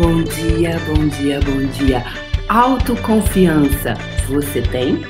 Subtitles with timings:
[0.00, 2.02] Bom dia, bom dia, bom dia.
[2.48, 3.92] Autoconfiança,
[4.26, 5.02] você tem?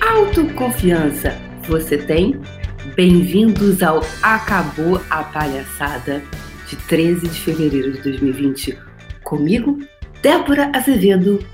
[0.00, 2.40] Autoconfiança, você tem?
[2.94, 6.22] Bem-vindos ao Acabou a Palhaçada
[6.68, 8.78] de 13 de fevereiro de 2020.
[9.24, 9.80] Comigo,
[10.22, 11.44] Débora Azevedo,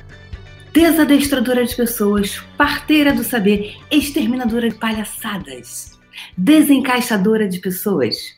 [0.71, 5.99] desadestradora de pessoas, parteira do saber, exterminadora de palhaçadas,
[6.37, 8.37] desencaixadora de pessoas.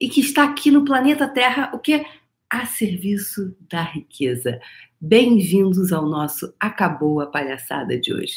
[0.00, 2.04] E que está aqui no planeta Terra, o que
[2.52, 4.60] a serviço da riqueza.
[5.00, 8.34] Bem-vindos ao nosso Acabou a Palhaçada de hoje.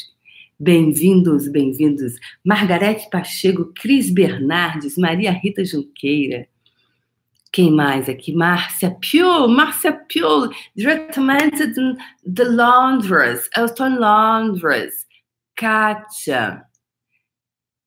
[0.58, 2.14] Bem-vindos, bem-vindos.
[2.42, 6.48] Margarete Pacheco, Cris Bernardes, Maria Rita Junqueira.
[7.52, 8.32] Quem mais aqui?
[8.32, 11.66] Márcia Pio, Márcia Pio, diretamente
[12.24, 14.94] de, Londres, Elton Londres.
[15.54, 16.64] Kátia,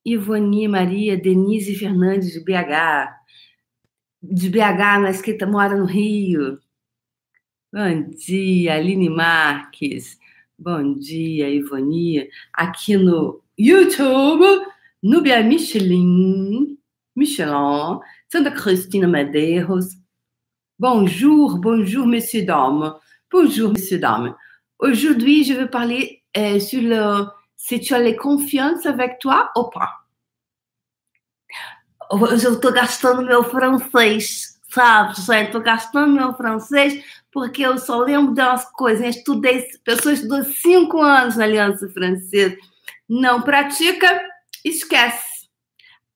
[0.06, 3.19] Ivoni Maria, Denise Fernandes de BH
[4.22, 6.60] de BH, mas que mora no Rio.
[7.72, 10.18] Bom dia, Aline Marques.
[10.58, 12.28] Bom dia, Ivonia.
[12.54, 14.44] Aqui no YouTube,
[15.02, 16.78] Nubia Michelin,
[17.16, 19.96] Michelin, Santa Cristina Medeiros.
[20.78, 22.96] Bonjour, bonjour, messieurs, dames.
[23.32, 24.36] Bonjour, messieurs, dames.
[24.80, 29.70] Aujourd'hui, je vais parler euh, sur le si tu as les confiance avec toi ou
[29.70, 29.99] pas.
[32.12, 35.46] Hoje eu estou gastando meu francês, sabe, gente?
[35.46, 39.04] Estou gastando meu francês porque eu só lembro de umas coisas.
[39.04, 42.58] Eu estudei, pessoas estudou cinco anos na Aliança Francesa.
[43.08, 44.28] Não pratica,
[44.66, 45.48] esquece.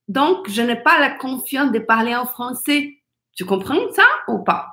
[0.07, 2.97] Donc, je n'ai pas la confiance de parler en français.
[3.35, 4.67] Tu comprends ça ou pas?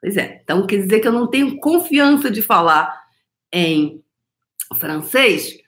[0.00, 0.40] Pois é.
[0.42, 2.96] Então, quer dizer que eu não tenho confiança de falar
[3.52, 4.02] em
[4.78, 5.58] francês.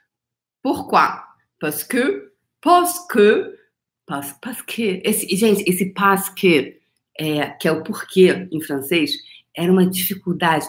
[0.63, 1.25] Pourquoi?
[1.59, 3.64] Parce que, parce que
[4.07, 4.35] Parce,
[4.67, 5.01] que.
[5.05, 6.79] Esse, gente, esse parce que,
[7.19, 9.13] é, que é o porquê em francês,
[9.57, 10.67] era uma dificuldade.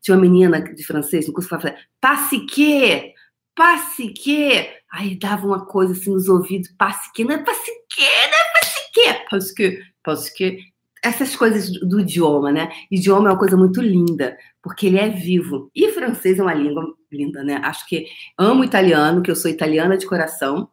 [0.00, 3.12] Tinha uma menina de francês no curso que falava passe que,
[3.54, 4.68] passe que.
[4.90, 8.52] Aí dava uma coisa assim nos ouvidos, passe que, não é passe que, não é
[8.58, 9.30] passe que.
[9.30, 10.76] Parce que, parce que.
[11.04, 12.68] Essas coisas do idioma, né?
[12.90, 15.70] Idioma é uma coisa muito linda, porque ele é vivo.
[15.72, 17.60] E francês é uma língua linda, né?
[17.62, 20.68] Acho que amo italiano, que eu sou italiana de coração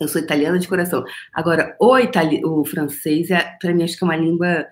[0.00, 1.04] eu sou italiana de coração.
[1.32, 4.66] Agora, o, itali o francês, é, para mim, acho que é uma língua.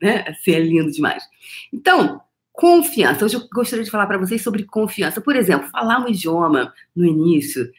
[0.00, 0.24] Né?
[0.26, 1.22] Assim, é lindo demais.
[1.72, 2.20] Então,
[2.52, 3.24] confiança.
[3.24, 5.20] Hoje eu gostaria de falar para vocês sobre confiança.
[5.20, 7.70] Por exemplo, falar um idioma no início,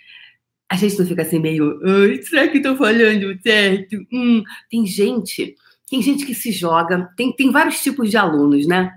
[0.69, 1.79] a gente não fica assim meio.
[2.23, 4.05] Será que estou falando certo?
[4.11, 5.55] Hum, tem gente.
[5.89, 8.91] Tem gente que se joga, tem, tem vários tipos de alunos, né?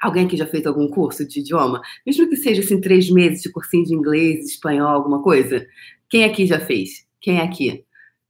[0.00, 1.82] Alguém aqui já fez algum curso de idioma?
[2.06, 5.66] Mesmo que seja assim, três meses de cursinho de inglês, espanhol, alguma coisa?
[6.08, 7.04] Quem aqui já fez?
[7.20, 7.84] Quem aqui?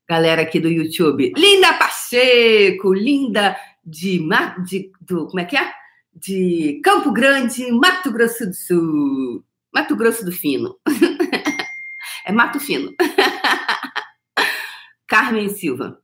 [0.09, 1.33] Galera aqui do YouTube.
[1.37, 4.27] Linda Pacheco, linda de,
[4.67, 5.71] de do, como é que é?
[6.15, 9.45] De Campo Grande, Mato Grosso do Sul.
[9.73, 10.77] Mato Grosso do Fino.
[12.25, 12.91] é Mato Fino.
[15.07, 16.01] Carmen Silva.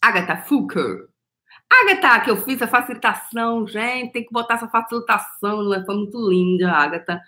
[0.00, 1.08] Agatha Fulker.
[1.70, 6.30] Agatha, que eu fiz a facilitação, gente, tem que botar essa facilitação, ela foi muito
[6.30, 7.20] linda, Agatha.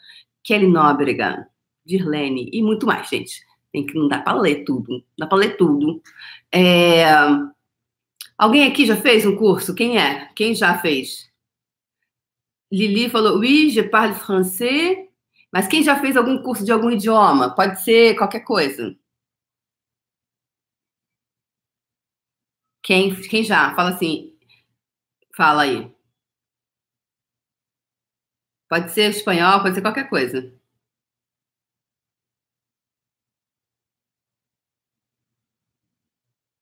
[0.42, 1.46] Kelly Nóbrega,
[1.84, 3.42] Dirlene e muito mais, gente.
[3.72, 6.00] Tem que não dá para ler tudo, não dá para ler tudo.
[6.52, 7.04] É...
[8.38, 9.74] Alguém aqui já fez um curso?
[9.74, 10.30] Quem é?
[10.34, 11.28] Quem já fez?
[12.72, 15.08] Lili falou, oui, je parle français.
[15.52, 17.54] Mas quem já fez algum curso de algum idioma?
[17.54, 18.94] Pode ser qualquer coisa.
[22.88, 23.74] Quem, quem já?
[23.74, 24.32] Fala assim.
[25.36, 25.92] Fala aí.
[28.66, 30.50] Pode ser espanhol, pode ser qualquer coisa.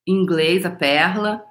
[0.04, 1.44] Inglês, a perla.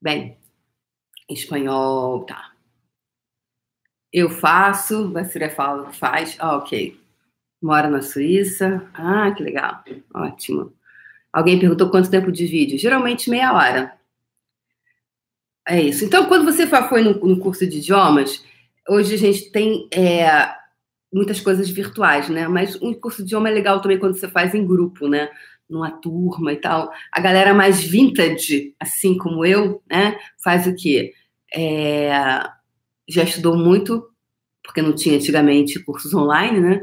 [0.00, 0.36] Bem,
[1.28, 2.52] espanhol, tá.
[4.12, 7.01] Eu faço, Vassira fala, faz, ah, ok
[7.62, 8.86] mora na Suíça.
[8.94, 9.82] Ah, que legal.
[10.14, 10.72] Ótimo.
[11.32, 12.78] Alguém perguntou quanto tempo de vídeo?
[12.78, 13.92] Geralmente meia hora.
[15.66, 16.04] É isso.
[16.04, 18.44] Então, quando você foi no, no curso de idiomas,
[18.88, 20.52] hoje a gente tem é,
[21.12, 22.48] muitas coisas virtuais, né?
[22.48, 25.30] Mas um curso de idioma é legal também quando você faz em grupo, né?
[25.70, 26.90] Numa turma e tal.
[27.12, 30.18] A galera mais vintage, assim como eu, né?
[30.42, 31.12] Faz o quê?
[31.54, 32.10] É,
[33.08, 34.06] já estudou muito,
[34.62, 36.82] porque não tinha antigamente cursos online, né?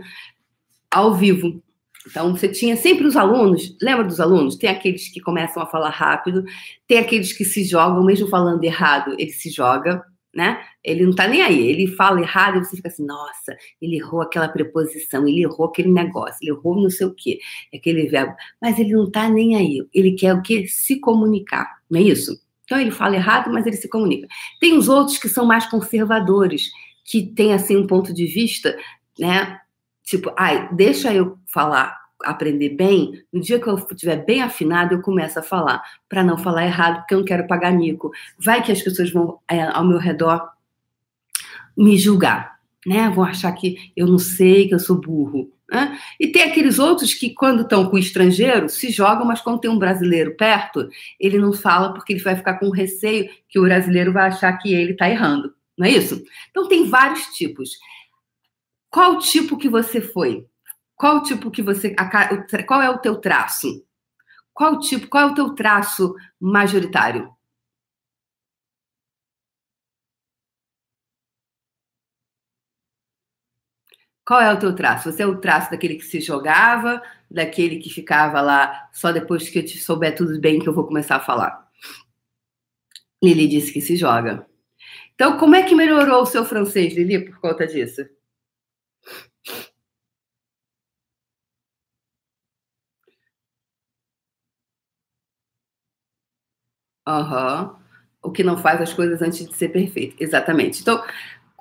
[0.92, 1.62] Ao vivo.
[2.08, 4.56] Então, você tinha sempre os alunos, lembra dos alunos?
[4.56, 6.44] Tem aqueles que começam a falar rápido,
[6.88, 10.04] tem aqueles que se jogam, mesmo falando errado, ele se joga,
[10.34, 10.62] né?
[10.84, 14.22] Ele não tá nem aí, ele fala errado e você fica assim, nossa, ele errou
[14.22, 17.40] aquela preposição, ele errou aquele negócio, ele errou não sei o quê,
[17.74, 18.34] aquele verbo.
[18.62, 20.66] Mas ele não tá nem aí, ele quer o quê?
[20.68, 22.40] Se comunicar, não é isso?
[22.64, 24.28] Então ele fala errado, mas ele se comunica.
[24.60, 26.70] Tem os outros que são mais conservadores,
[27.04, 28.78] que têm assim um ponto de vista,
[29.18, 29.60] né?
[30.10, 35.02] Tipo, ai, deixa eu falar aprender bem, no dia que eu estiver bem afinado, eu
[35.04, 38.12] começo a falar, para não falar errado, porque eu não quero pagar mico.
[38.40, 40.50] Vai que as pessoas vão é, ao meu redor
[41.78, 42.58] me julgar,
[42.88, 43.08] né?
[43.12, 45.54] Vão achar que eu não sei, que eu sou burro.
[45.72, 45.96] Né?
[46.20, 49.78] E tem aqueles outros que, quando estão com estrangeiro, se jogam, mas quando tem um
[49.78, 50.90] brasileiro perto,
[51.20, 54.74] ele não fala porque ele vai ficar com receio que o brasileiro vai achar que
[54.74, 55.54] ele está errando.
[55.78, 56.22] Não é isso?
[56.50, 57.78] Então, tem vários tipos.
[58.90, 60.48] Qual tipo que você foi?
[60.96, 61.96] Qual tipo que você.
[62.68, 63.86] Qual é o teu traço?
[64.54, 67.34] Qual tipo, qual é o teu traço majoritário?
[74.26, 75.12] Qual é o teu traço?
[75.12, 77.02] Você é o traço daquele que se jogava,
[77.32, 80.86] daquele que ficava lá só depois que eu te souber tudo bem que eu vou
[80.86, 81.68] começar a falar?
[83.24, 84.46] Lili disse que se joga.
[85.16, 88.02] Então, como é que melhorou o seu francês, Lili, por conta disso?
[97.10, 97.76] Uhum.
[98.22, 100.16] O que não faz as coisas antes de ser perfeito.
[100.20, 100.82] Exatamente.
[100.82, 101.02] Então,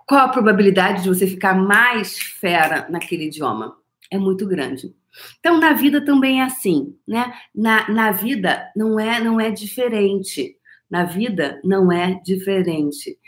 [0.07, 3.77] qual a probabilidade de você ficar mais fera naquele idioma?
[4.11, 4.95] É muito grande.
[5.39, 7.33] Então, na vida também é assim, né?
[7.55, 10.57] Na, na vida não é, não é diferente.
[10.91, 13.19] Na vida não é diferente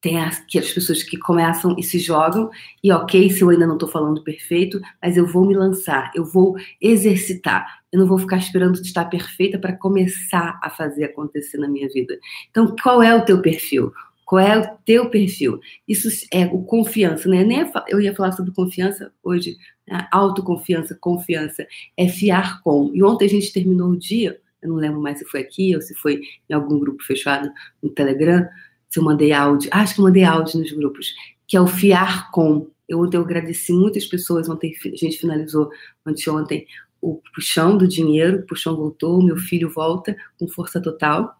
[0.00, 2.50] tem aquelas pessoas que começam e se jogam,
[2.82, 6.24] e ok, se eu ainda não estou falando perfeito, mas eu vou me lançar, eu
[6.24, 11.68] vou exercitar, eu não vou ficar esperando estar perfeita para começar a fazer acontecer na
[11.68, 12.18] minha vida.
[12.50, 13.92] Então, qual é o teu perfil?
[14.26, 15.60] Qual é o teu perfil?
[15.86, 17.44] Isso é o confiança, né?
[17.44, 19.56] Nem eu ia falar sobre confiança hoje,
[19.88, 20.06] né?
[20.10, 21.66] autoconfiança, confiança,
[21.96, 22.90] é fiar com.
[22.92, 25.80] E ontem a gente terminou o dia, eu não lembro mais se foi aqui ou
[25.80, 26.20] se foi
[26.50, 27.48] em algum grupo fechado
[27.80, 28.46] no Telegram,
[28.88, 31.12] se eu mandei áudio, acho que eu mandei áudio nos grupos,
[31.46, 32.70] que é o fiar com.
[32.88, 35.68] Eu ontem eu agradeci muitas pessoas, ontem a gente finalizou
[36.04, 36.66] anteontem
[37.00, 41.34] o puxão do dinheiro, o puxão voltou, meu filho volta com força total.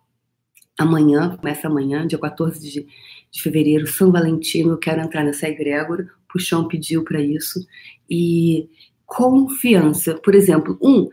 [0.79, 2.87] Amanhã, começa amanhã, dia 14 de,
[3.31, 7.67] de fevereiro, São Valentino, eu quero entrar nessa egrégora, puxão pediu para isso.
[8.11, 8.69] E
[9.07, 11.09] confiança, por exemplo, um,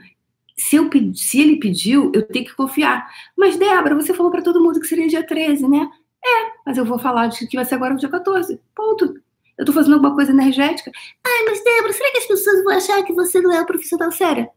[0.57, 3.07] se, eu, se ele pediu, eu tenho que confiar.
[3.37, 5.89] Mas, Débora, você falou para todo mundo que seria dia 13, né?
[6.25, 8.59] É, mas eu vou falar de que vai ser agora no dia 14.
[8.75, 9.21] Ponto.
[9.57, 10.91] Eu tô fazendo alguma coisa energética.
[11.23, 14.11] Ai, mas Débora, será que as pessoas vão achar que você não é uma profissional
[14.11, 14.49] séria?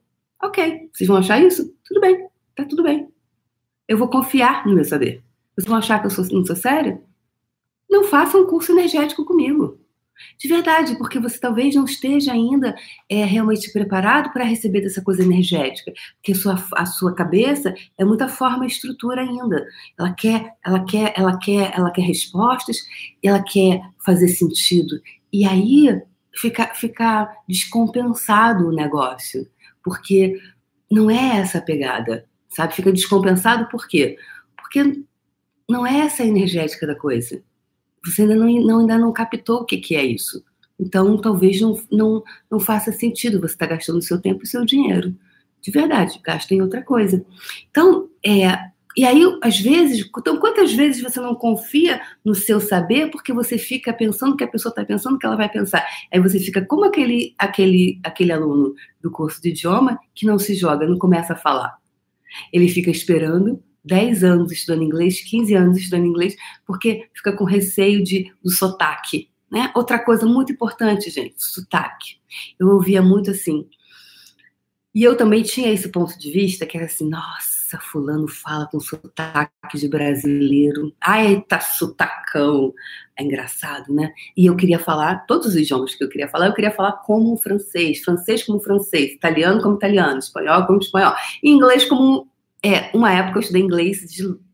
[0.42, 0.88] Ok.
[0.92, 1.74] Vocês vão achar isso?
[1.84, 2.26] Tudo bem.
[2.54, 3.08] Tá tudo bem.
[3.88, 5.22] Eu vou confiar no meu saber.
[5.54, 7.02] Vocês vão achar que eu sou, não sou séria?
[7.88, 9.78] Não façam um curso energético comigo.
[10.38, 12.74] De verdade, porque você talvez não esteja ainda
[13.08, 18.04] é, realmente preparado para receber dessa coisa energética, porque a sua, a sua cabeça é
[18.04, 19.66] muita forma e estrutura ainda.
[19.98, 22.78] Ela quer, ela quer, ela quer, ela quer respostas,
[23.22, 25.00] ela quer fazer sentido.
[25.32, 26.00] E aí
[26.34, 29.46] fica, fica descompensado o negócio,
[29.82, 30.40] porque
[30.90, 32.74] não é essa a pegada, sabe?
[32.74, 34.16] Fica descompensado por quê?
[34.56, 35.02] Porque
[35.68, 37.42] não é essa a energética da coisa
[38.10, 40.44] você ainda não, não, ainda não captou o que, que é isso.
[40.78, 44.64] Então, talvez não, não, não faça sentido você estar tá gastando seu tempo e seu
[44.64, 45.14] dinheiro.
[45.60, 47.24] De verdade, gasta em outra coisa.
[47.70, 53.10] Então, é, e aí, às vezes, então, quantas vezes você não confia no seu saber
[53.10, 55.86] porque você fica pensando que a pessoa está pensando que ela vai pensar?
[56.10, 60.54] Aí você fica como aquele, aquele, aquele aluno do curso de idioma que não se
[60.54, 61.76] joga, não começa a falar.
[62.50, 68.02] Ele fica esperando 10 anos estudando inglês, 15 anos estudando inglês, porque fica com receio
[68.02, 69.30] de, do sotaque.
[69.50, 69.70] Né?
[69.74, 72.18] Outra coisa muito importante, gente, sotaque.
[72.58, 73.68] Eu ouvia muito assim.
[74.96, 78.80] E eu também tinha esse ponto de vista, que era assim, nossa, fulano fala com
[78.80, 80.90] sotaque de brasileiro.
[80.98, 82.72] Ai, tá sotacão.
[83.14, 84.12] É engraçado, né?
[84.34, 87.36] E eu queria falar, todos os idiomas que eu queria falar, eu queria falar como
[87.36, 92.26] francês, francês como francês, italiano como italiano, espanhol como espanhol, inglês como
[92.66, 94.04] é, uma época eu estudei inglês,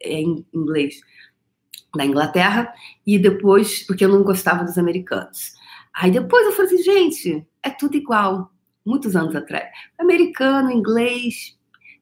[0.02, 0.20] é,
[0.52, 1.00] inglês
[1.94, 2.72] na Inglaterra,
[3.06, 5.52] e depois, porque eu não gostava dos americanos.
[5.94, 8.50] Aí depois eu falei assim, gente, é tudo igual.
[8.84, 9.68] Muitos anos atrás.
[9.98, 11.56] Americano, inglês,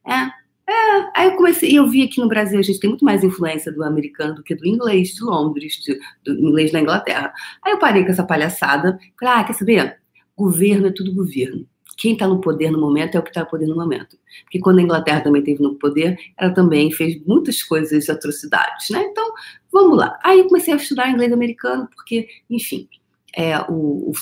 [0.06, 0.40] é.
[0.72, 3.24] É, aí eu comecei, e eu vi aqui no Brasil, a gente tem muito mais
[3.24, 7.32] influência do americano do que do inglês, de Londres, de, do inglês da Inglaterra.
[7.64, 9.98] Aí eu parei com essa palhaçada, falei, ah, quer saber?
[10.36, 11.66] Governo é tudo governo
[12.00, 14.16] quem está no poder no momento é o que está no poder no momento.
[14.44, 19.02] Porque quando a Inglaterra também teve no poder, ela também fez muitas coisas, atrocidades, né?
[19.02, 19.34] Então,
[19.70, 20.18] vamos lá.
[20.24, 22.88] Aí comecei a estudar inglês americano, porque, enfim,
[23.36, 24.12] é, o, o,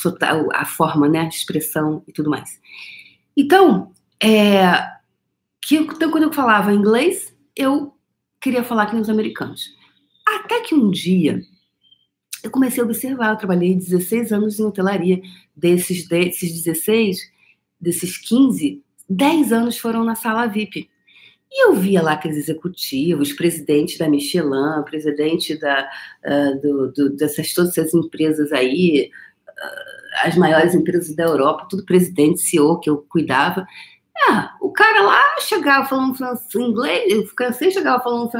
[0.52, 2.60] a forma, né, de expressão e tudo mais.
[3.36, 4.84] Então, é,
[5.62, 7.94] que, então, quando eu falava inglês, eu
[8.40, 9.72] queria falar com os americanos.
[10.26, 11.40] Até que um dia
[12.42, 15.22] eu comecei a observar, eu trabalhei 16 anos em hotelaria,
[15.56, 17.37] desses, desses 16,
[17.80, 20.88] desses 15, 10 anos foram na sala VIP.
[21.50, 25.88] E eu via lá aqueles executivos, presidente da Michelin, presidente da,
[26.24, 29.10] uh, do, do, dessas todas essas empresas aí,
[29.48, 33.66] uh, as maiores empresas da Europa, tudo presidente, CEO que eu cuidava.
[34.28, 38.30] Ah, o cara lá chegava falando francês, inglês, o francês chegava falando,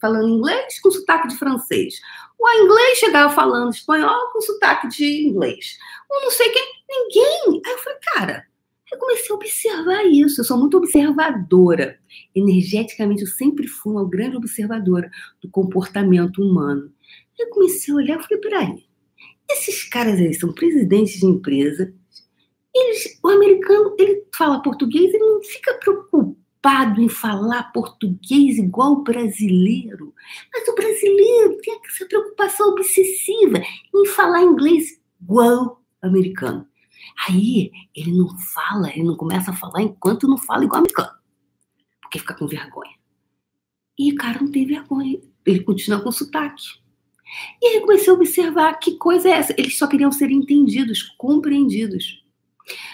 [0.00, 1.94] falando inglês com sotaque de francês.
[2.38, 5.78] O inglês chegava falando espanhol com sotaque de inglês.
[6.10, 7.62] O não sei quem, ninguém.
[7.64, 8.46] Aí eu falei, cara,
[8.92, 10.40] eu comecei a observar isso.
[10.40, 11.98] Eu sou muito observadora.
[12.34, 16.92] Energeticamente, eu sempre fui uma grande observadora do comportamento humano.
[17.38, 18.84] Eu comecei a olhar e falei, peraí,
[19.50, 21.92] esses caras aí são presidentes de empresa,
[22.74, 29.02] eles, o americano, ele fala português, ele não fica preocupado em falar português igual o
[29.02, 30.14] brasileiro.
[30.52, 33.60] Mas o brasileiro tem essa preocupação obsessiva
[33.94, 36.66] em falar inglês igual o americano.
[37.28, 41.12] Aí ele não fala, ele não começa a falar enquanto não fala igual americano.
[42.00, 42.94] Porque fica com vergonha.
[43.98, 45.20] E o cara não tem vergonha.
[45.44, 46.80] Ele continua com sotaque.
[47.60, 49.54] E aí comecei a observar que coisa é essa.
[49.56, 52.22] Eles só queriam ser entendidos, compreendidos.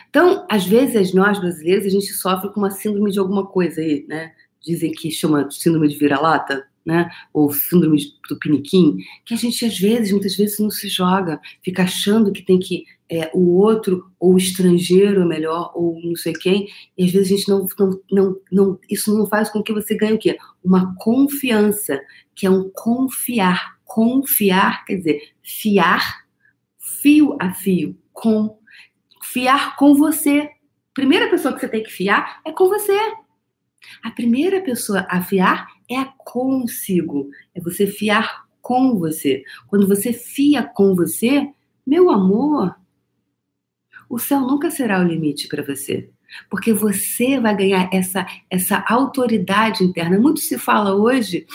[0.09, 4.07] Então, às vezes, nós brasileiros, a gente sofre com uma síndrome de alguma coisa aí,
[4.09, 4.33] né?
[4.61, 7.11] Dizem que chama síndrome de vira-lata, né?
[7.35, 7.99] Ou síndrome
[8.31, 12.41] do piniquim, que a gente, às vezes, muitas vezes, não se joga, fica achando que
[12.41, 16.67] tem que é, o outro, ou o estrangeiro é melhor, ou não sei quem,
[16.97, 19.95] e às vezes a gente não, não, não, não, isso não faz com que você
[19.95, 20.39] ganhe o quê?
[20.65, 22.01] Uma confiança,
[22.35, 23.77] que é um confiar.
[23.85, 26.27] Confiar quer dizer fiar
[26.79, 28.59] fio a fio, com
[29.23, 30.49] fiar com você.
[30.95, 32.99] Primeira pessoa que você tem que fiar é com você.
[34.03, 39.43] A primeira pessoa a fiar é consigo, é você fiar com você.
[39.67, 41.49] Quando você fia com você,
[41.87, 42.77] meu amor,
[44.09, 46.11] o céu nunca será o limite para você.
[46.51, 50.19] Porque você vai ganhar essa, essa autoridade interna.
[50.19, 51.47] Muito se fala hoje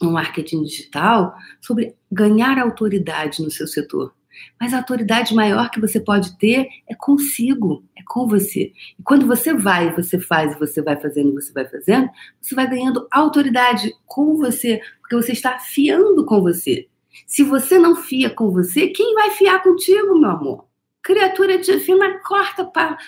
[0.00, 4.14] no marketing digital sobre ganhar autoridade no seu setor.
[4.60, 8.72] Mas a autoridade maior que você pode ter é consigo, é com você.
[8.98, 12.08] E quando você vai, você faz, você vai fazendo, você vai fazendo,
[12.40, 16.88] você vai ganhando autoridade com você, porque você está fiando com você.
[17.26, 20.68] Se você não fia com você, quem vai fiar contigo, meu amor?
[21.02, 22.98] Criatura divina, corta pa,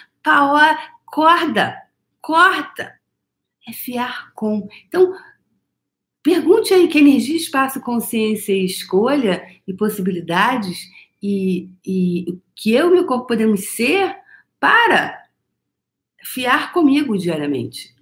[1.06, 1.76] corda,
[2.20, 2.94] corta.
[3.68, 4.66] É fiar com.
[4.88, 5.14] Então,
[6.22, 10.88] pergunte aí que energia, espaço, consciência e escolha e possibilidades
[11.22, 14.16] e, e que eu e meu corpo podemos ser
[14.58, 15.26] para
[16.22, 17.94] fiar comigo diariamente.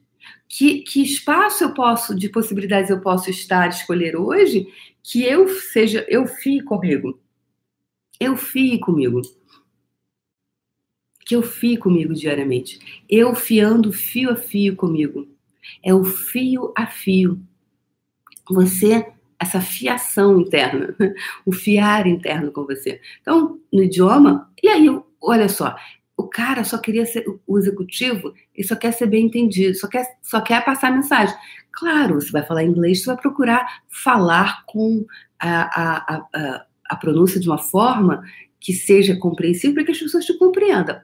[0.48, 4.66] Que, que espaço eu posso, de possibilidades eu posso estar, escolher hoje,
[5.02, 7.20] que eu seja, eu fie comigo.
[8.18, 9.22] Eu fie comigo
[11.28, 13.04] que eu fie comigo diariamente.
[13.06, 15.28] Eu fiando fio a fio comigo.
[15.84, 17.38] É o fio a fio.
[18.48, 20.94] Você, essa fiação interna,
[21.46, 23.00] o fiar interno com você.
[23.20, 24.86] Então, no idioma, e aí,
[25.20, 25.76] olha só,
[26.16, 30.04] o cara só queria ser o executivo, ele só quer ser bem entendido, só quer,
[30.20, 31.34] só quer passar mensagem.
[31.70, 35.06] Claro, você vai falar inglês, você vai procurar falar com
[35.38, 38.24] a, a, a, a pronúncia de uma forma
[38.60, 41.00] que seja compreensível para que as pessoas te compreendam.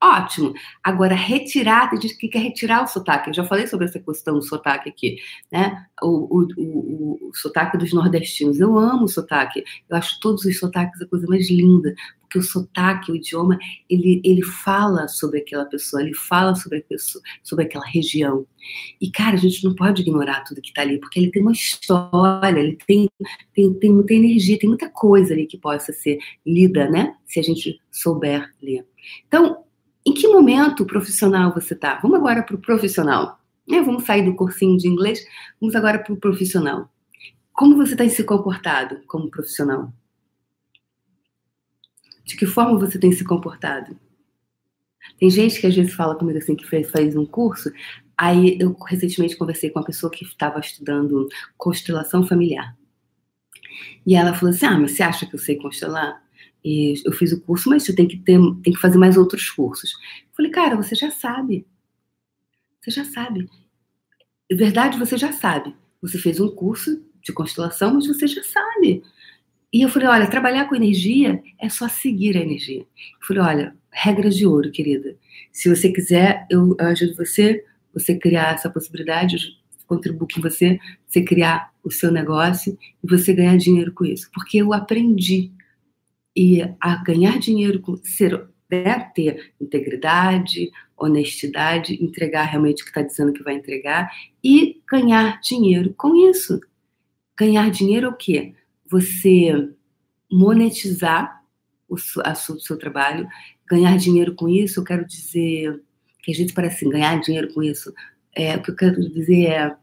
[0.00, 0.54] Ótimo.
[0.82, 3.30] Agora, retirar, tem gente que quer retirar o sotaque.
[3.30, 5.16] Eu já falei sobre essa questão do sotaque aqui,
[5.50, 5.86] né?
[6.00, 8.60] O, o, o, o sotaque dos nordestinos.
[8.60, 9.64] Eu amo o sotaque.
[9.90, 13.58] Eu acho todos os sotaques a coisa mais linda, porque o sotaque, o idioma,
[13.90, 18.46] ele, ele fala sobre aquela pessoa, ele fala sobre, a pessoa, sobre aquela região.
[19.00, 21.50] E, cara, a gente não pode ignorar tudo que está ali, porque ele tem uma
[21.50, 23.10] história, ele tem,
[23.52, 27.16] tem, tem muita energia, tem muita coisa ali que possa ser lida, né?
[27.26, 28.86] Se a gente souber ler.
[29.26, 29.64] Então,
[30.08, 31.96] em que momento profissional você está?
[31.96, 33.38] Vamos agora para o profissional.
[33.70, 35.22] É, vamos sair do cursinho de inglês,
[35.60, 36.90] vamos agora para o profissional.
[37.52, 39.92] Como você tem se comportado como profissional?
[42.24, 43.98] De que forma você tem se comportado?
[45.18, 47.70] Tem gente que às vezes fala comigo assim, que fez, fez um curso,
[48.16, 52.74] aí eu recentemente conversei com uma pessoa que estava estudando constelação familiar.
[54.06, 56.22] E ela falou assim, ah, mas você acha que eu sei constelar?
[56.68, 59.48] E eu fiz o curso, mas você tem que ter, tem que fazer mais outros
[59.48, 59.90] cursos.
[59.92, 61.66] Eu falei, cara, você já sabe.
[62.78, 63.48] Você já sabe.
[64.50, 65.74] De verdade, você já sabe.
[66.02, 69.02] Você fez um curso de constelação, mas você já sabe.
[69.72, 72.80] E eu falei, olha, trabalhar com energia é só seguir a energia.
[72.80, 75.16] Eu falei, olha, regras de ouro, querida.
[75.50, 81.22] Se você quiser, eu ajudo você, você criar essa possibilidade, eu contribuo com você, você
[81.22, 84.28] criar o seu negócio e você ganhar dinheiro com isso.
[84.34, 85.50] Porque eu aprendi
[86.38, 93.32] e a ganhar dinheiro ser, né, ter integridade, honestidade, entregar realmente o que está dizendo
[93.32, 94.10] que vai entregar
[94.42, 96.60] e ganhar dinheiro com isso.
[97.36, 98.54] Ganhar dinheiro é o quê?
[98.90, 99.70] você
[100.30, 101.42] monetizar
[101.88, 103.28] o, a, o seu trabalho,
[103.68, 105.82] ganhar dinheiro com isso, eu quero dizer
[106.22, 107.92] que a gente parece assim, ganhar dinheiro com isso.
[108.34, 109.76] É, o que eu quero dizer é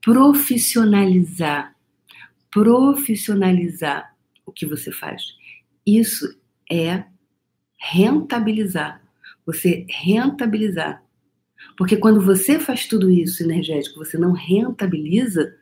[0.00, 1.74] profissionalizar,
[2.50, 4.14] profissionalizar
[4.44, 5.22] o que você faz.
[5.86, 6.38] Isso
[6.70, 7.04] é
[7.76, 9.02] rentabilizar.
[9.44, 11.02] Você rentabilizar.
[11.76, 15.56] Porque quando você faz tudo isso energético, você não rentabiliza,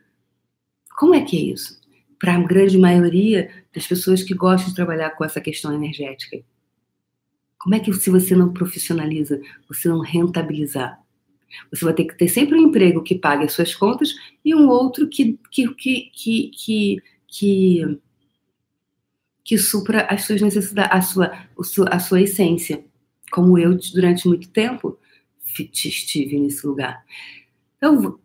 [0.97, 1.81] como é que é isso?
[2.21, 6.39] para a grande maioria das pessoas que gostam de trabalhar com essa questão energética.
[7.57, 11.01] Como é que, se você não profissionaliza, você não rentabilizar?
[11.71, 14.13] Você vai ter que ter sempre um emprego que pague as suas contas
[14.45, 17.99] e um outro que, que, que, que, que, que,
[19.43, 21.47] que supra as suas necessidades, a sua,
[21.89, 22.83] a sua essência.
[23.31, 24.99] Como eu, durante muito tempo,
[25.59, 27.03] estive nesse lugar.
[27.77, 28.19] Então,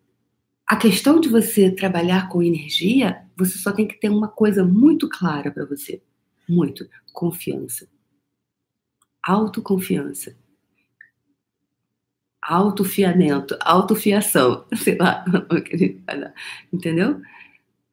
[0.67, 5.09] a questão de você trabalhar com energia, você só tem que ter uma coisa muito
[5.09, 6.03] clara para você.
[6.49, 6.89] Muito.
[7.13, 7.89] Confiança.
[9.23, 10.37] Autoconfiança.
[12.43, 15.25] Autofiamento, autofiação, sei lá
[16.73, 17.21] entendeu?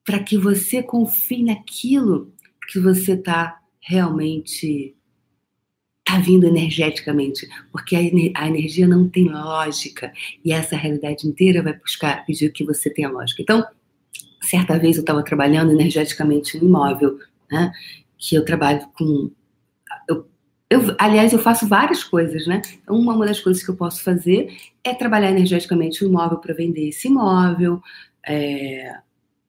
[0.06, 2.32] Para que você confie naquilo
[2.68, 4.96] que você está realmente
[6.06, 10.12] está vindo energeticamente, porque a, energia não tem lógica
[10.44, 13.42] e essa realidade inteira vai buscar pedir que você tenha lógica.
[13.42, 13.66] Então,
[14.42, 17.18] certa vez eu estava trabalhando energeticamente um imóvel,
[17.50, 17.72] né?
[18.18, 19.32] Que eu trabalho com.
[20.08, 20.28] Eu,
[20.70, 22.62] eu, aliás, eu faço várias coisas, né?
[22.82, 26.90] Então, uma, das coisas que eu posso fazer é trabalhar energeticamente o imóvel para vender
[26.90, 27.82] esse imóvel,
[28.28, 28.98] é,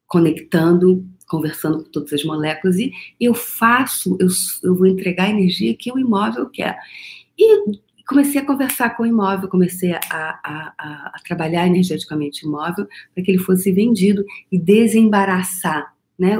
[0.07, 4.27] conectando conversando com todas as moléculas e eu faço, eu,
[4.63, 6.77] eu vou entregar a energia que o imóvel quer.
[7.37, 12.49] E comecei a conversar com o imóvel, comecei a, a, a, a trabalhar energeticamente o
[12.49, 16.37] imóvel para que ele fosse vendido e desembaraçar, né?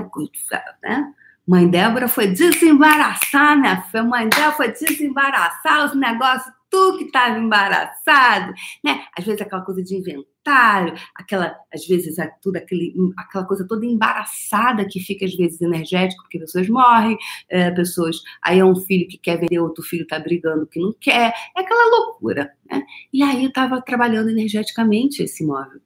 [0.83, 1.13] né?
[1.47, 3.55] Mãe Débora foi desembaraçar,
[3.91, 4.03] filha.
[4.03, 9.05] Mãe Débora foi desembaraçar os negócios, tu que estava embaraçado, né?
[9.17, 14.85] Às vezes aquela coisa de inventário, aquela, às vezes, tudo aquele, aquela coisa toda embaraçada
[14.85, 17.17] que fica, às vezes, energético, porque pessoas morrem,
[17.49, 18.17] é, pessoas.
[18.43, 21.61] Aí é um filho que quer vender, outro filho está brigando que não quer, é
[21.61, 22.51] aquela loucura.
[22.69, 22.83] Né?
[23.13, 25.79] E aí eu estava trabalhando energeticamente esse imóvel,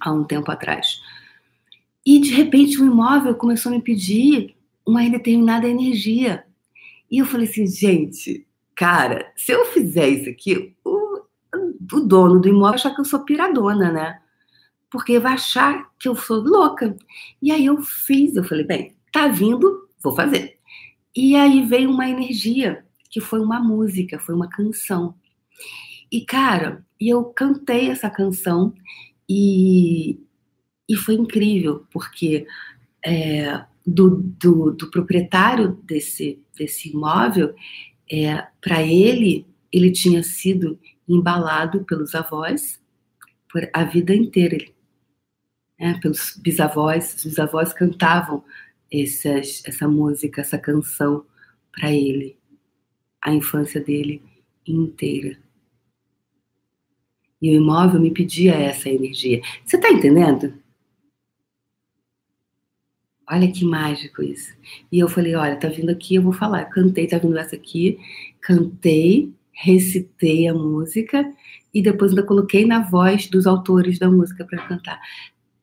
[0.00, 1.00] há um tempo atrás.
[2.04, 4.54] E, de repente, o imóvel começou a me pedir
[4.86, 6.44] uma determinada energia.
[7.10, 8.45] E eu falei assim, gente,
[8.76, 11.06] cara, se eu fizer isso aqui, o
[11.92, 14.20] o dono do imóvel achar que eu sou piradona, né?
[14.90, 16.96] Porque vai achar que eu sou louca.
[17.40, 20.58] E aí eu fiz, eu falei, bem, tá vindo, vou fazer.
[21.14, 25.14] E aí veio uma energia, que foi uma música, foi uma canção.
[26.10, 28.72] E, cara, eu cantei essa canção
[29.28, 30.20] e,
[30.88, 32.46] e foi incrível, porque
[33.04, 37.54] é, do, do, do, proprietário desse, desse imóvel,
[38.10, 42.80] é, para ele, ele tinha sido embalado pelos avós
[43.48, 44.64] por a vida inteira,
[45.78, 45.98] né?
[46.00, 47.14] pelos bisavós.
[47.14, 48.44] Os bisavós cantavam
[48.92, 51.24] essas, essa música, essa canção
[51.72, 52.36] para ele,
[53.20, 54.22] a infância dele
[54.66, 55.38] inteira.
[57.40, 59.42] E o imóvel me pedia essa energia.
[59.64, 60.54] Você está entendendo?
[63.28, 64.54] Olha que mágico isso.
[64.90, 66.64] E eu falei, olha, tá vindo aqui, eu vou falar.
[66.66, 67.98] cantei, tá vindo essa aqui.
[68.40, 71.32] Cantei recitei a música
[71.72, 75.00] e depois ainda coloquei na voz dos autores da música para cantar.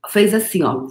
[0.09, 0.87] Fez assim, ó,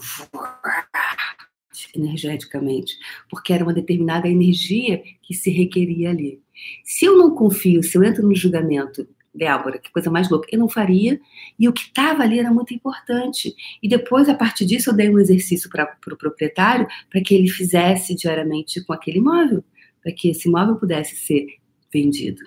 [1.95, 2.97] energeticamente,
[3.29, 6.41] porque era uma determinada energia que se requeria ali.
[6.85, 10.59] Se eu não confio, se eu entro no julgamento, Débora, que coisa mais louca, eu
[10.59, 11.18] não faria,
[11.59, 13.55] e o que estava ali era muito importante.
[13.83, 17.35] E depois, a partir disso, eu dei um exercício para o pro proprietário para que
[17.35, 19.64] ele fizesse diariamente com aquele imóvel,
[20.03, 21.47] para que esse imóvel pudesse ser
[21.92, 22.42] vendido.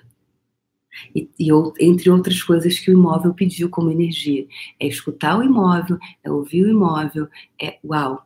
[1.14, 1.48] E, e,
[1.80, 4.46] entre outras coisas que o imóvel pediu como energia.
[4.80, 7.28] É escutar o imóvel, é ouvir o imóvel,
[7.60, 8.24] é uau.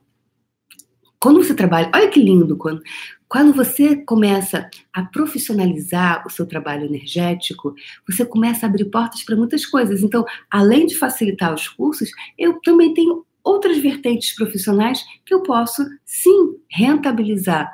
[1.19, 2.83] Quando você trabalha, olha que lindo, quando,
[3.31, 7.73] quando você começa a profissionalizar o seu trabalho energético,
[8.05, 10.03] você começa a abrir portas para muitas coisas.
[10.03, 15.81] Então, além de facilitar os cursos, eu também tenho outras vertentes profissionais que eu posso,
[16.05, 17.71] sim, rentabilizar,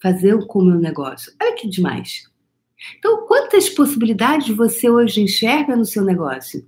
[0.00, 1.32] fazer com o meu negócio.
[1.42, 2.30] Olha que demais.
[2.96, 6.64] Então, quantas possibilidades você hoje enxerga no seu negócio?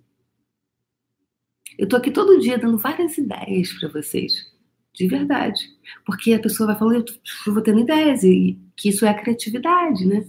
[1.78, 4.51] Eu estou aqui todo dia dando várias ideias para vocês,
[4.94, 5.60] de verdade.
[6.04, 7.04] Porque a pessoa vai falando,
[7.46, 10.24] eu vou tendo ideias, e que isso é a criatividade, né?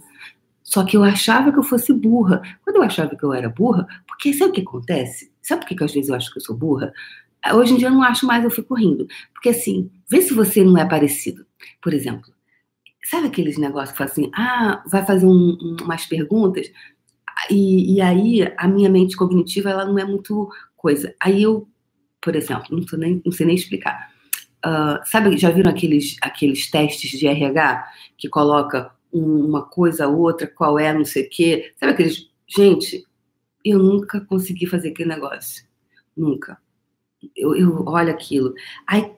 [0.64, 2.42] Só que eu achava que eu fosse burra.
[2.64, 5.32] Quando eu achava que eu era burra, porque sabe o que acontece?
[5.42, 6.94] Sabe por que, que às vezes eu acho que eu sou burra?
[7.54, 9.06] Hoje em dia eu não acho mais, eu fico rindo.
[9.34, 11.46] Porque assim, vê se você não é parecido.
[11.82, 12.32] Por exemplo,
[13.04, 16.72] sabe aqueles negócios que fala assim, ah, vai fazer um, umas perguntas,
[17.50, 21.14] e, e, aí a minha mente cognitiva, ela não é muito coisa.
[21.20, 21.68] Aí eu,
[22.22, 24.13] por exemplo, não, nem, não sei nem explicar.
[24.66, 27.86] Uh, sabe, já viram aqueles, aqueles testes de RH
[28.18, 31.74] que coloca uma coisa, outra, qual é, não sei o quê.
[31.78, 32.30] Sabe aqueles.
[32.48, 33.06] Gente,
[33.64, 35.66] eu nunca consegui fazer aquele negócio.
[36.16, 36.58] Nunca.
[37.36, 38.54] Eu, eu olho aquilo.
[38.88, 39.12] Aí,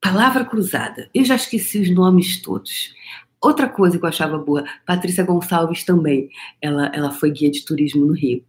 [0.00, 1.10] palavra cruzada.
[1.14, 2.94] Eu já esqueci os nomes todos.
[3.40, 6.30] Outra coisa que eu achava boa, Patrícia Gonçalves também.
[6.60, 8.44] Ela, ela foi guia de turismo no Rio.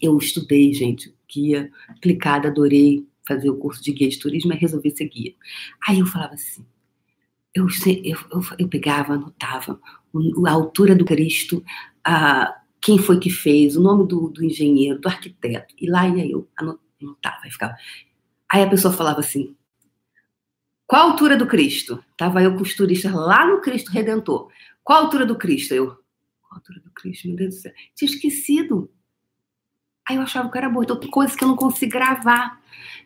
[0.00, 4.90] Eu estudei, gente, guia aplicada, adorei fazer o curso de guia de turismo e resolvi
[4.90, 5.34] ser guia.
[5.86, 6.64] Aí eu falava assim,
[7.54, 7.66] eu,
[8.04, 9.80] eu, eu, eu pegava, anotava
[10.46, 11.62] a altura do Cristo,
[12.04, 15.74] a, quem foi que fez, o nome do, do engenheiro, do arquiteto.
[15.78, 17.74] E lá ia eu, anotava, e ficava.
[18.50, 19.56] Aí a pessoa falava assim:
[20.86, 22.04] qual a altura do Cristo?
[22.16, 24.50] Tava eu com os turistas lá no Cristo Redentor.
[24.82, 25.72] Qual a altura do Cristo?
[25.72, 27.28] Eu, qual a altura do Cristo?
[27.28, 27.72] Meu Deus do céu.
[27.94, 28.90] Tinha esquecido.
[30.08, 30.82] Aí eu achava que era bom.
[30.82, 32.60] Então, coisas que eu não consigo gravar.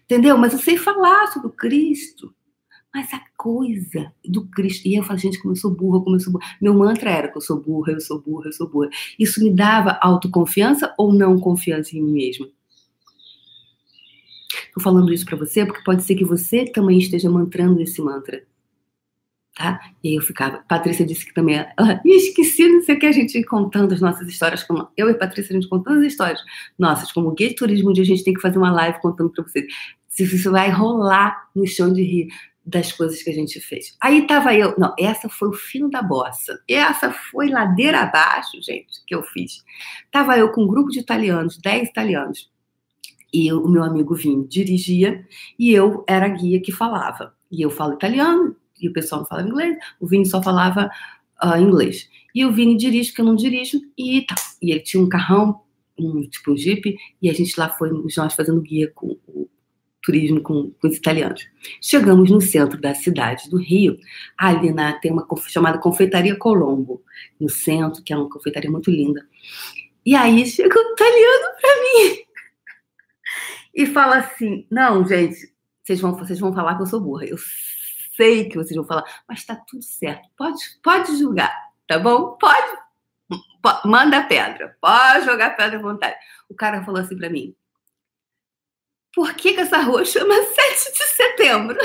[0.05, 0.39] Entendeu?
[0.39, 2.35] Mas eu sei falar sobre o Cristo.
[2.95, 4.89] Mas a coisa do Cristo.
[4.89, 6.47] E eu falo, gente, como eu sou burra, como eu sou burra.
[6.61, 8.89] Meu mantra era que eu sou burra, eu sou burra, eu sou burra.
[9.19, 12.49] Isso me dava autoconfiança ou não confiança em mim mesma?
[14.69, 18.43] Estou falando isso para você porque pode ser que você também esteja mantrando esse mantra.
[19.57, 19.81] Tá?
[20.05, 20.59] E eu ficava.
[20.69, 21.57] Patrícia disse que também.
[21.79, 24.63] Ela, esqueci, não sei o que, a gente contando as nossas histórias.
[24.63, 26.39] Como, eu e Patrícia, a gente contando as histórias
[26.79, 27.11] nossas.
[27.11, 29.43] Como guia de turismo, um dia a gente tem que fazer uma live contando para
[29.43, 29.65] vocês.
[30.09, 32.29] Se você vai rolar no chão de rir
[32.67, 33.97] das coisas que a gente fez.
[34.03, 36.61] Aí tava eu, não, essa foi o fim da bossa.
[36.69, 39.65] Essa foi ladeira abaixo, gente, que eu fiz.
[40.11, 42.51] Tava eu com um grupo de italianos, 10 italianos.
[43.33, 45.25] E o meu amigo Vini dirigia
[45.59, 47.35] e eu era a guia que falava.
[47.51, 49.77] E eu falo italiano e o pessoal não fala inglês.
[50.01, 50.91] O Vini só falava
[51.43, 52.09] uh, inglês.
[52.35, 54.35] E o Vini dirige, porque eu não dirijo, e tá.
[54.61, 55.61] E ele tinha um carrão,
[55.99, 59.49] um tipo um jeep, e a gente lá foi, nós fazendo guia com o
[60.07, 61.49] turismo com, com, os italianos.
[61.81, 63.99] Chegamos no centro da cidade do Rio,
[64.39, 67.03] ali na, tem uma chamada Confeitaria Colombo,
[67.41, 69.27] no centro, que é uma confeitaria muito linda.
[70.05, 72.19] E aí chega um italiano para mim
[73.75, 77.25] e fala assim: Não, gente, vocês vão, vocês vão falar que eu sou burra.
[77.25, 77.37] Eu
[78.17, 80.29] sei que vocês vão falar, mas tá tudo certo.
[80.37, 81.55] Pode, pode julgar,
[81.87, 82.37] tá bom?
[82.39, 82.87] Pode.
[83.85, 86.17] Manda pedra, pode jogar pedra à vontade.
[86.49, 87.55] O cara falou assim para mim:
[89.17, 91.79] por que, que essa rua chama 7 de setembro?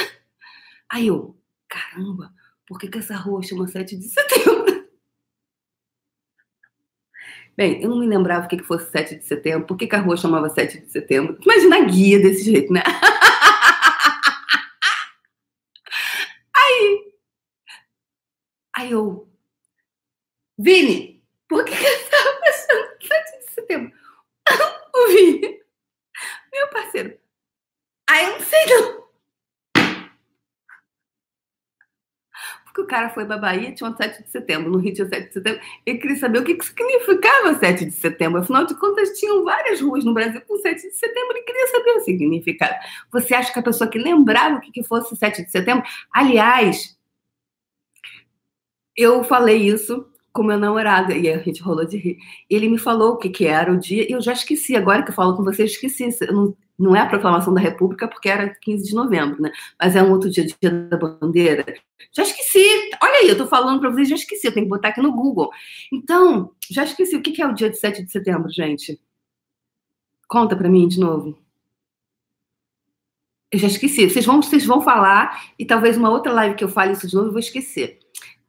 [0.89, 2.34] Aí eu, caramba,
[2.67, 4.82] por que, que essa rua chama 7 de setembro?
[7.58, 9.96] Bem, eu não me lembrava o que, que fosse 7 de setembro, por que, que
[9.96, 11.38] a rua chamava 7 de setembro.
[11.41, 12.84] Imagina a guia desse jeito, né?
[16.54, 17.13] Aí,
[18.76, 19.28] aí eu,
[20.63, 23.91] Vini, por que, que essa rua chama 7 de setembro?
[24.95, 25.60] o Vini,
[26.52, 27.17] meu parceiro,
[28.12, 29.02] Aí eu não sei não.
[32.65, 35.28] Porque o cara foi da Bahia, tinha um 7 de setembro, no Rio tinha 7
[35.28, 35.62] de setembro.
[35.86, 38.41] Ele queria saber o que, que significava 7 de setembro.
[38.41, 41.91] Afinal de contas, tinham várias ruas no Brasil com 7 de setembro e queria saber
[41.91, 42.76] o significado.
[43.12, 45.86] Você acha que a pessoa que lembrava o que, que fosse 7 de setembro?
[46.13, 46.97] Aliás,
[48.95, 52.17] eu falei isso com meu namorado e a gente rolou de rir.
[52.50, 54.76] Ele me falou o que, que era o dia e eu já esqueci.
[54.76, 56.10] Agora que eu falo com você, eu esqueci.
[56.32, 59.52] Não, não é a proclamação da República, porque era 15 de novembro, né?
[59.80, 61.65] Mas é um outro dia, dia da bandeira.
[62.12, 62.65] Já esqueci.
[63.02, 64.48] Olha aí, eu tô falando para vocês, já esqueci.
[64.48, 65.50] Eu tenho que botar aqui no Google.
[65.91, 67.15] Então, já esqueci.
[67.15, 69.00] O que é o dia de 7 de setembro, gente?
[70.28, 71.38] Conta para mim de novo.
[73.52, 74.10] Eu já esqueci.
[74.10, 77.13] Vocês vão, vocês vão falar e talvez uma outra live que eu fale isso de
[77.13, 78.00] novo eu vou esquecer.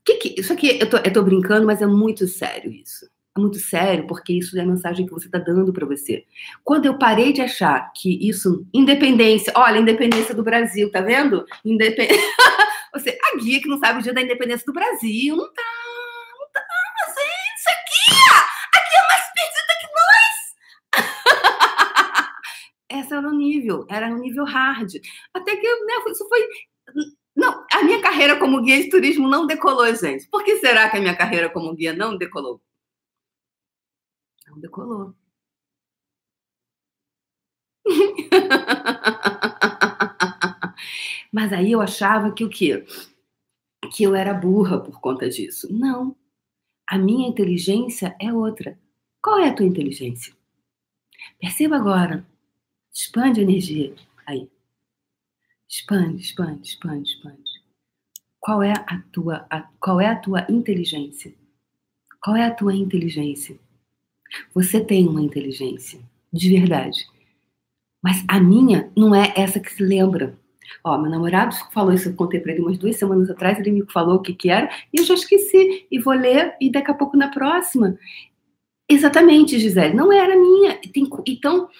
[0.04, 3.06] Que que, isso aqui, eu tô, eu tô brincando, mas é muito sério isso.
[3.36, 6.26] É muito sério, porque isso é a mensagem que você está dando para você.
[6.62, 11.46] Quando eu parei de achar que isso, independência, olha, independência do Brasil, tá vendo?
[11.64, 12.12] Independ...
[12.92, 15.62] você, a guia que não sabe o dia da independência do Brasil, não tá,
[16.38, 16.60] não tá,
[17.08, 18.04] gente, isso aqui,
[18.76, 20.32] aqui é mais perdida que nós.
[23.06, 24.92] esse era o nível, era um nível hard.
[25.32, 26.46] Até que né, isso foi.
[27.34, 30.28] Não, a minha carreira como guia de turismo não decolou, gente.
[30.28, 32.60] Por que será que a minha carreira como guia não decolou?
[34.46, 35.14] Não decolou.
[41.32, 42.84] Mas aí eu achava que o quê?
[43.92, 45.72] Que eu era burra por conta disso.
[45.72, 46.14] Não.
[46.86, 48.78] A minha inteligência é outra.
[49.22, 50.34] Qual é a tua inteligência?
[51.40, 52.26] Perceba agora.
[52.92, 53.94] Expande a energia.
[55.72, 57.62] Expande, expande, expande, expande.
[58.38, 61.32] Qual é a tua, a, qual é a tua inteligência?
[62.22, 63.58] Qual é a tua inteligência?
[64.52, 65.98] Você tem uma inteligência,
[66.30, 67.08] de verdade.
[68.02, 70.38] Mas a minha não é essa que se lembra.
[70.84, 73.90] Ó, meu namorado falou isso, eu contei para ele umas duas semanas atrás, ele me
[73.90, 76.94] falou o que que era, e eu já esqueci, e vou ler, e daqui a
[76.94, 77.98] pouco na próxima.
[78.86, 80.78] Exatamente, Gisele, não era minha.
[81.26, 81.70] Então,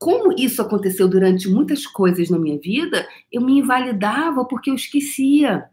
[0.00, 5.68] como isso aconteceu durante muitas coisas na minha vida, eu me invalidava porque eu esquecia.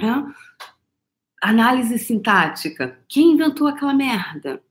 [0.00, 0.32] É?
[1.42, 2.98] Análise sintática.
[3.06, 4.62] Quem inventou aquela merda?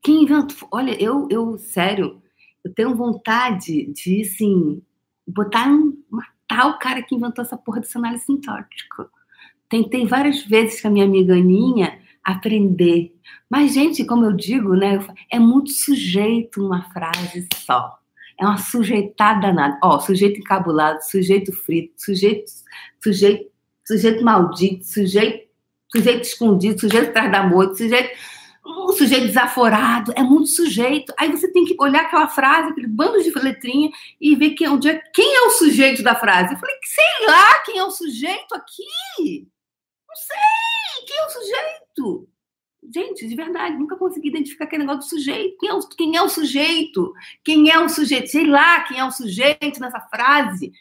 [0.00, 0.68] Quem inventou?
[0.70, 2.22] Olha, eu, eu sério,
[2.64, 4.80] eu tenho vontade de, assim,
[5.26, 9.10] botar um, matar o cara que inventou essa porra dessa análise sintática.
[9.68, 13.14] Tentei várias vezes com a minha amiga Aninha aprender.
[13.48, 14.98] Mas, gente, como eu digo, né,
[15.30, 17.98] é muito sujeito uma frase só.
[18.38, 19.78] É uma sujeitada nada.
[19.82, 22.50] Ó, sujeito encabulado, sujeito frito, sujeito,
[23.02, 23.50] sujeito,
[23.84, 25.48] sujeito maldito, sujeito,
[25.90, 28.10] sujeito escondido, sujeito atrás da moita, sujeito
[28.68, 31.12] um sujeito desaforado, é muito sujeito.
[31.18, 34.90] Aí você tem que olhar aquela frase, aquele bando de letrinha e ver quem, onde
[34.90, 36.52] é, quem é o sujeito da frase.
[36.52, 39.48] Eu falei, sei lá quem é o sujeito aqui.
[40.06, 41.87] Não sei quem é o sujeito.
[42.94, 45.56] Gente, de verdade, nunca consegui identificar aquele negócio do sujeito.
[45.58, 47.12] Quem é, o, quem é o sujeito?
[47.44, 48.28] Quem é o sujeito?
[48.28, 50.72] Sei lá quem é o sujeito nessa frase.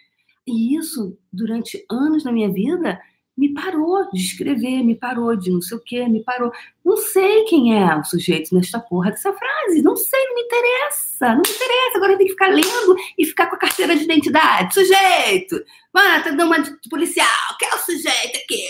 [0.46, 3.00] E isso, durante anos na minha vida,
[3.38, 6.52] me parou de escrever, me parou de não sei o quê, me parou.
[6.84, 11.28] Não sei quem é o sujeito nesta porra dessa frase, não sei, não me interessa,
[11.30, 11.98] não me interessa.
[11.98, 14.74] Agora tenho que ficar lendo e ficar com a carteira de identidade.
[14.74, 15.64] Sujeito!
[15.94, 17.28] Mano, tá dando uma de policial,
[17.60, 18.64] quem é o sujeito aqui?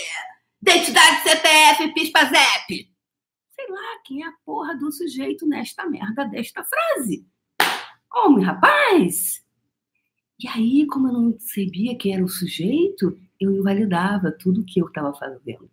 [0.60, 2.90] Identidade CPF, PISPAZEP.
[3.50, 7.24] Sei lá quem é a porra do sujeito nesta merda desta frase.
[8.12, 9.44] Homem, rapaz!
[10.40, 14.86] E aí, como eu não sabia quem era o sujeito, eu invalidava tudo que eu
[14.86, 15.70] estava fazendo.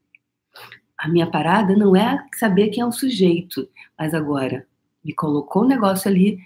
[0.98, 3.68] A minha parada não é saber quem é o sujeito,
[3.98, 4.68] mas agora
[5.04, 6.40] me colocou o um negócio ali,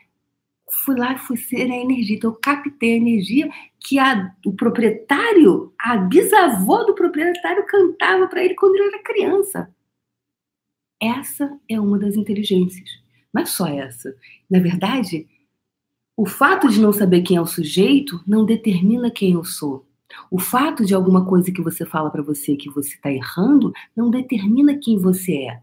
[0.86, 5.73] fui lá, fui ser a energia, então eu captei a energia que a, o proprietário,
[5.79, 9.73] a bisavó do proprietário cantava para ele quando ele era criança.
[11.01, 12.89] Essa é uma das inteligências,
[13.34, 14.13] mas só essa.
[14.49, 15.27] Na verdade,
[16.15, 19.88] o fato de não saber quem é o sujeito não determina quem eu sou.
[20.29, 24.10] O fato de alguma coisa que você fala para você que você está errando não
[24.10, 25.62] determina quem você é.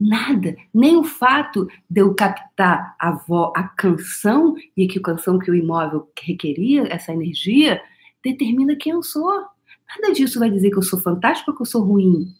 [0.00, 5.38] Nada, nem o fato de eu captar a, vo, a canção e que a canção
[5.38, 7.82] que o imóvel requeria, essa energia,
[8.24, 9.30] determina quem eu sou.
[9.30, 12.34] Nada disso vai dizer que eu sou fantástico ou que eu sou ruim.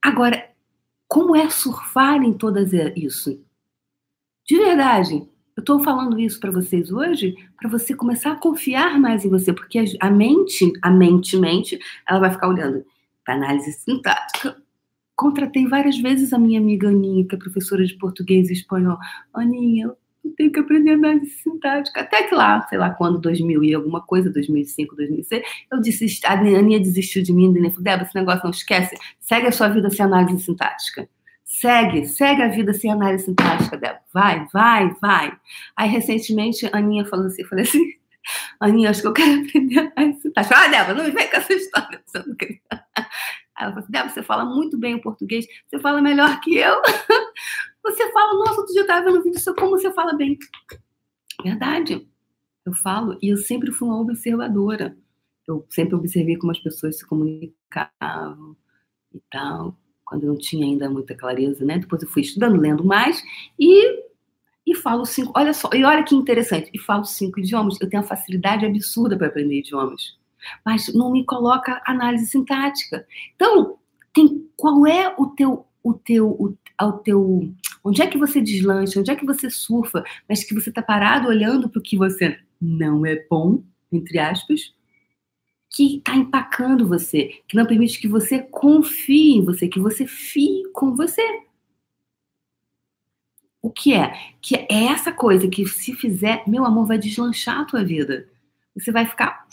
[0.00, 0.50] Agora,
[1.08, 3.42] como é surfar em todas isso?
[4.46, 5.14] De verdade,
[5.56, 9.52] eu estou falando isso para vocês hoje para você começar a confiar mais em você,
[9.52, 11.78] porque a mente, a mente, mente,
[12.08, 12.84] ela vai ficar olhando
[13.24, 14.62] para análise sintática.
[15.16, 18.98] Contratei várias vezes a minha amiga Aninha, que é professora de português e espanhol.
[19.32, 19.92] Aninha,
[20.24, 22.00] eu tenho que aprender análise sintática.
[22.00, 26.32] Até que lá, sei lá quando, 2000 e alguma coisa, 2005, 2006, eu disse, a
[26.32, 29.90] Aninha desistiu de mim, e falou, Débora, esse negócio não esquece, segue a sua vida
[29.90, 31.08] sem análise sintática.
[31.44, 34.00] Segue, segue a vida sem análise sintática, Débora.
[34.12, 35.32] Vai, vai, vai.
[35.76, 37.92] Aí, recentemente, a Aninha falou assim, eu falei assim,
[38.58, 40.56] Aninha, acho que eu quero aprender análise sintática.
[40.56, 42.00] Ah, Débora, não vem com essa história.
[42.04, 42.60] Você não quer.
[43.56, 46.56] Aí ela falou assim, Débora, você fala muito bem o português, você fala melhor que
[46.56, 46.80] eu.
[47.86, 50.38] Você fala, nossa, outro dia eu estava vendo um vídeo seu, como você fala bem.
[51.42, 52.08] Verdade.
[52.64, 54.96] Eu falo, e eu sempre fui uma observadora.
[55.46, 58.56] Eu sempre observei como as pessoas se comunicavam
[59.12, 61.78] e tal quando eu não tinha ainda muita clareza, né?
[61.78, 63.22] Depois eu fui estudando, lendo mais
[63.58, 64.04] e
[64.66, 65.32] e falo cinco.
[65.36, 67.78] Olha só, e olha que interessante, e falo cinco idiomas.
[67.80, 70.16] Eu tenho uma facilidade absurda para aprender idiomas,
[70.64, 73.06] mas não me coloca análise sintática.
[73.34, 73.78] Então,
[74.12, 77.52] tem qual é o teu o teu o, o teu
[77.84, 81.28] onde é que você deslancha, onde é que você surfa, mas que você está parado
[81.28, 84.72] olhando para o que você não é bom, entre aspas,
[85.70, 90.62] que está empacando você, que não permite que você confie em você, que você fie
[90.72, 91.22] com você.
[93.60, 94.12] O que é?
[94.40, 98.28] Que é essa coisa que se fizer, meu amor, vai deslanchar a tua vida.
[98.76, 99.46] Você vai ficar.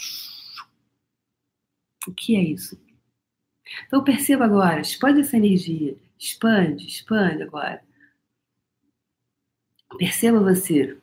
[2.08, 2.80] O que é isso?
[3.88, 5.96] Então perceba agora, expande essa energia.
[6.18, 7.82] Expande, expande agora.
[9.98, 10.98] Perceba você.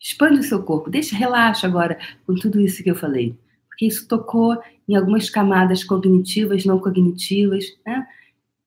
[0.00, 0.90] Expande o seu corpo.
[0.90, 3.36] Deixa, relaxa agora com tudo isso que eu falei.
[3.68, 4.56] Porque isso tocou
[4.88, 8.06] em algumas camadas cognitivas, não cognitivas, né?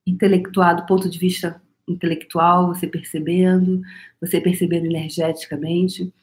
[0.06, 3.82] Intelectual, do ponto de vista intelectual, você percebendo,
[4.22, 6.14] você percebendo energeticamente.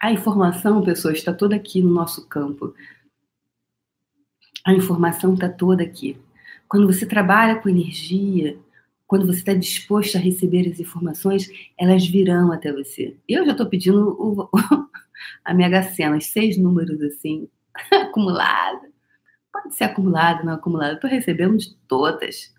[0.00, 2.74] A informação, pessoas, está toda aqui no nosso campo.
[4.64, 6.18] A informação está toda aqui.
[6.66, 8.58] Quando você trabalha com energia,
[9.06, 13.16] quando você está disposto a receber as informações, elas virão até você.
[13.28, 14.48] Eu já estou pedindo o,
[15.44, 17.48] a Mega Sena, os seis números assim,
[17.92, 18.86] acumulado.
[19.52, 20.94] Pode ser acumulado, não acumulado.
[20.94, 22.54] Estou recebendo de todas.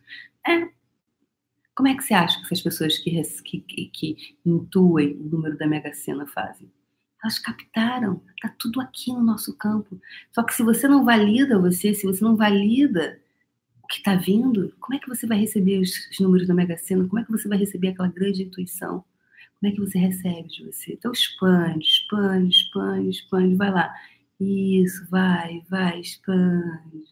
[0.48, 0.70] É.
[1.74, 5.66] Como é que você acha que essas pessoas que, que, que intuem o número da
[5.66, 6.70] Mega Sena fazem?
[7.24, 10.00] Elas captaram, está tudo aqui no nosso campo.
[10.32, 13.20] Só que se você não valida você, se você não valida
[13.84, 16.78] o que está vindo, como é que você vai receber os, os números da Mega
[16.78, 17.08] Sena?
[17.08, 19.04] Como é que você vai receber aquela grande intuição?
[19.60, 20.94] Como é que você recebe de você?
[20.94, 23.94] Então expande, expande, expande, expande, vai lá.
[24.40, 27.06] Isso, vai, vai, expande.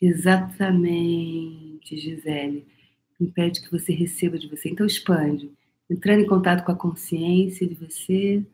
[0.00, 2.66] Exatamente, Gisele.
[3.24, 4.68] Impede que você receba de você.
[4.68, 5.52] Então expande.
[5.88, 8.44] Entrando em contato com a consciência de você,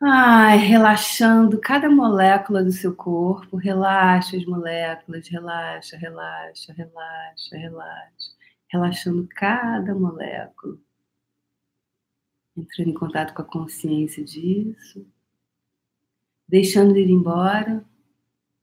[0.00, 8.30] Ai, relaxando cada molécula do seu corpo, relaxa as moléculas, relaxa, relaxa, relaxa, relaxa,
[8.68, 10.78] relaxando cada molécula.
[12.56, 15.04] Entrando em contato com a consciência disso,
[16.46, 17.84] deixando ir embora,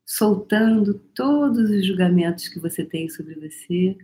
[0.05, 3.97] soltando todos os julgamentos que você tem sobre você,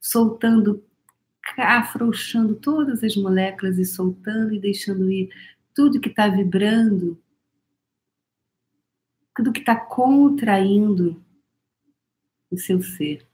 [0.00, 0.84] soltando,
[1.56, 5.30] afrouxando todas as moléculas e soltando e deixando ir
[5.74, 7.20] tudo que está vibrando,
[9.34, 11.22] tudo que está contraindo
[12.50, 13.26] o seu ser.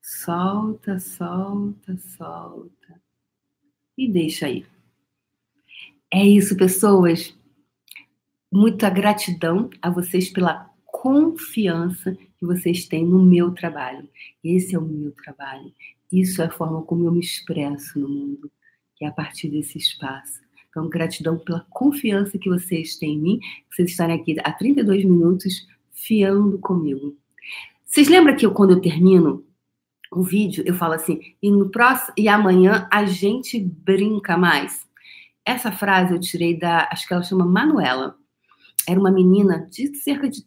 [0.00, 3.02] Solta, solta, solta.
[3.98, 4.64] E deixa aí.
[6.12, 7.36] É isso, pessoas.
[8.52, 14.08] Muita gratidão a vocês pela confiança que vocês têm no meu trabalho.
[14.42, 15.72] Esse é o meu trabalho.
[16.12, 18.50] Isso é a forma como eu me expresso no mundo,
[18.94, 20.40] que é a partir desse espaço.
[20.70, 25.66] Então, gratidão pela confiança que vocês têm em mim, vocês estarem aqui há 32 minutos
[25.90, 27.16] fiando comigo.
[27.84, 29.44] Vocês lembram que eu, quando eu termino
[30.12, 34.86] o vídeo, eu falo assim, e no próximo e amanhã a gente brinca mais.
[35.44, 38.16] Essa frase eu tirei da, acho que ela chama Manuela.
[38.88, 40.44] Era uma menina de cerca de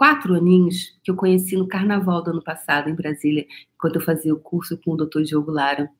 [0.00, 3.46] quatro aninhos que eu conheci no carnaval do ano passado em Brasília,
[3.78, 5.20] quando eu fazia o curso com o Dr.
[5.20, 5.90] Diogo Lara.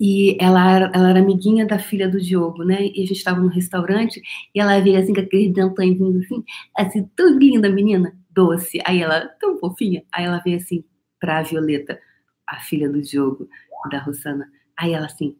[0.00, 2.86] E ela ela era amiguinha da filha do Diogo, né?
[2.86, 4.20] E a gente estava no restaurante
[4.52, 6.44] e ela veio assim com aqueles dentões assim,
[6.76, 8.80] assim, tão linda menina, doce.
[8.84, 10.02] Aí ela, tão fofinha.
[10.12, 10.82] Aí ela veio assim
[11.20, 12.00] pra Violeta,
[12.44, 13.48] a filha do Diogo,
[13.88, 14.50] da Rosana.
[14.76, 15.36] Aí ela assim,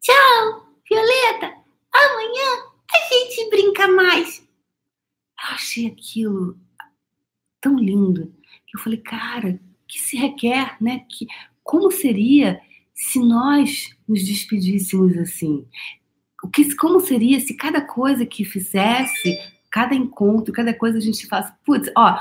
[0.00, 1.52] tchau, Violeta,
[1.92, 2.62] amanhã
[2.94, 4.45] a gente brinca mais.
[5.50, 6.58] Achei aquilo
[7.60, 8.32] tão lindo
[8.66, 11.04] que eu falei, cara, que se requer, né?
[11.08, 11.26] Que,
[11.62, 12.60] como seria
[12.94, 15.66] se nós nos despedíssemos assim?
[16.42, 19.36] O que, como seria se cada coisa que fizesse,
[19.70, 22.16] cada encontro, cada coisa a gente faz, putz, ó,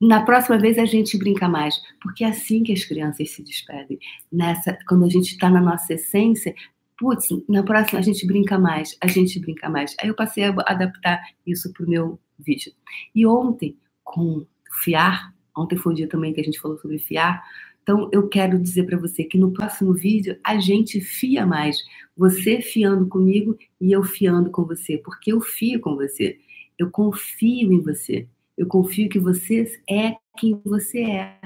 [0.00, 3.98] na próxima vez a gente brinca mais, porque é assim que as crianças se despedem.
[4.30, 6.54] Nessa, quando a gente está na nossa essência,
[6.96, 9.96] putz, na próxima a gente brinca mais, a gente brinca mais.
[10.00, 12.72] Aí eu passei a adaptar isso para o meu vídeo.
[13.14, 14.46] E ontem, com
[14.82, 17.42] fiar, ontem foi o dia também que a gente falou sobre fiar,
[17.88, 21.78] então, eu quero dizer para você que no próximo vídeo a gente fia mais.
[22.14, 26.38] Você fiando comigo e eu fiando com você, porque eu fio com você.
[26.78, 28.28] Eu confio em você.
[28.58, 31.40] Eu confio que você é quem você é.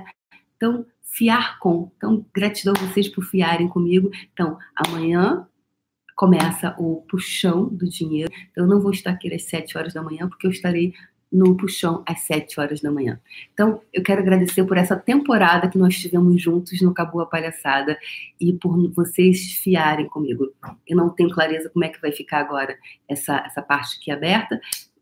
[0.56, 1.92] Então, fiar com.
[1.96, 4.10] Então, gratidão a vocês por fiarem comigo.
[4.32, 5.46] Então, amanhã
[6.14, 8.32] começa o puxão do dinheiro.
[8.50, 10.92] Então, eu não vou estar aqui às 7 horas da manhã, porque eu estarei
[11.32, 13.18] no Puxão às 7 horas da manhã.
[13.54, 17.98] Então, eu quero agradecer por essa temporada que nós tivemos juntos no Cabo a Palhaçada
[18.38, 20.52] e por vocês fiarem comigo.
[20.86, 22.76] Eu não tenho clareza como é que vai ficar agora
[23.08, 24.60] essa, essa parte aqui aberta.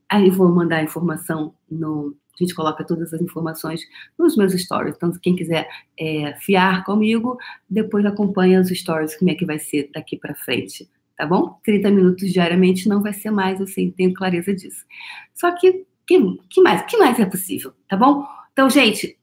[0.08, 3.80] Aí eu vou mandar a informação no A gente coloca todas as informações
[4.16, 4.94] nos meus stories.
[4.96, 7.36] Então, quem quiser é, fiar comigo,
[7.68, 10.88] depois acompanha os stories, como é que vai ser daqui para frente.
[11.20, 11.60] Tá bom?
[11.62, 14.86] 30 minutos diariamente não vai ser mais, eu sei, tenho clareza disso.
[15.34, 16.18] Só que, que,
[16.48, 16.80] que mais?
[16.86, 17.74] que mais é possível?
[17.86, 18.26] Tá bom?
[18.54, 19.18] Então, gente,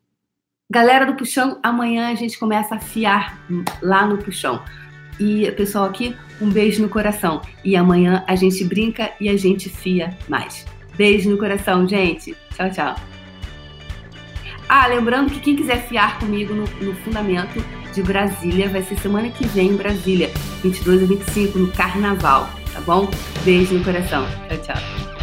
[0.69, 3.43] galera do Puxão, amanhã a gente começa a fiar
[3.81, 4.63] lá no Puxão.
[5.19, 7.41] E, pessoal, aqui, um beijo no coração.
[7.65, 10.67] E amanhã a gente brinca e a gente fia mais.
[10.95, 12.37] Beijo no coração, gente.
[12.55, 12.95] Tchau, tchau.
[14.69, 17.59] Ah, lembrando que quem quiser fiar comigo no, no Fundamento
[17.97, 20.29] de Brasília vai ser semana que vem em Brasília,
[20.61, 23.09] 22 a 25, no Carnaval, tá bom?
[23.43, 24.27] Beijo no coração.
[24.47, 25.16] Tchau, tchau.